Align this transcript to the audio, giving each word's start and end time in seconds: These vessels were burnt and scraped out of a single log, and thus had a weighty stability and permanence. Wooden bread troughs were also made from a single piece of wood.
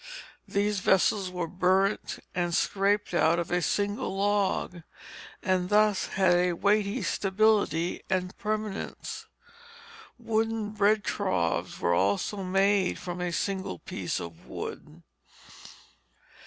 These 0.47 0.79
vessels 0.79 1.29
were 1.29 1.45
burnt 1.45 2.17
and 2.33 2.55
scraped 2.55 3.13
out 3.13 3.37
of 3.37 3.51
a 3.51 3.61
single 3.61 4.17
log, 4.17 4.81
and 5.43 5.69
thus 5.69 6.07
had 6.07 6.33
a 6.33 6.53
weighty 6.53 7.03
stability 7.03 8.01
and 8.09 8.35
permanence. 8.39 9.27
Wooden 10.17 10.71
bread 10.71 11.03
troughs 11.03 11.79
were 11.79 11.93
also 11.93 12.37
made 12.41 12.97
from 12.97 13.21
a 13.21 13.31
single 13.31 13.77
piece 13.77 14.19
of 14.19 14.47
wood. 14.47 15.03